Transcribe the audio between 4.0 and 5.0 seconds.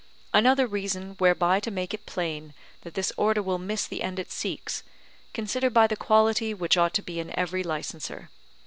end it seeks,